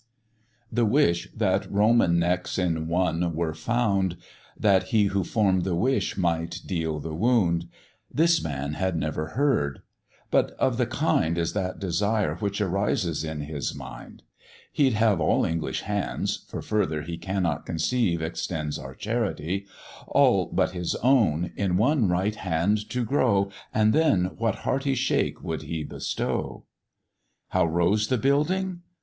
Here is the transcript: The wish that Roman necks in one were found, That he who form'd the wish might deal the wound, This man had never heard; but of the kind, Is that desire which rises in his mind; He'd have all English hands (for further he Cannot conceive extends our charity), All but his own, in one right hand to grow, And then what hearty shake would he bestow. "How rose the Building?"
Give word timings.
The 0.71 0.83
wish 0.83 1.29
that 1.35 1.71
Roman 1.71 2.17
necks 2.17 2.57
in 2.57 2.87
one 2.87 3.35
were 3.35 3.53
found, 3.53 4.17
That 4.59 4.85
he 4.85 5.03
who 5.13 5.23
form'd 5.23 5.63
the 5.63 5.75
wish 5.75 6.17
might 6.17 6.59
deal 6.65 6.99
the 6.99 7.13
wound, 7.13 7.67
This 8.11 8.43
man 8.43 8.73
had 8.73 8.95
never 8.97 9.27
heard; 9.37 9.83
but 10.31 10.53
of 10.53 10.77
the 10.79 10.87
kind, 10.87 11.37
Is 11.37 11.53
that 11.53 11.77
desire 11.77 12.33
which 12.37 12.59
rises 12.59 13.23
in 13.23 13.41
his 13.41 13.75
mind; 13.75 14.23
He'd 14.71 14.93
have 14.93 15.21
all 15.21 15.45
English 15.45 15.81
hands 15.81 16.45
(for 16.47 16.63
further 16.63 17.03
he 17.03 17.15
Cannot 17.19 17.67
conceive 17.67 18.23
extends 18.23 18.79
our 18.79 18.95
charity), 18.95 19.67
All 20.07 20.47
but 20.47 20.71
his 20.71 20.95
own, 21.03 21.51
in 21.55 21.77
one 21.77 22.09
right 22.09 22.33
hand 22.37 22.89
to 22.89 23.05
grow, 23.05 23.51
And 23.71 23.93
then 23.93 24.31
what 24.39 24.55
hearty 24.65 24.95
shake 24.95 25.43
would 25.43 25.61
he 25.61 25.83
bestow. 25.83 26.65
"How 27.49 27.65
rose 27.67 28.07
the 28.07 28.17
Building?" 28.17 28.81